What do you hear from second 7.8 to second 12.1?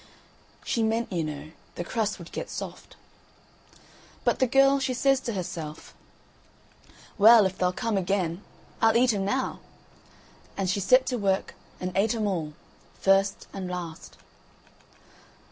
again, I'll eat 'em now." And she set to work and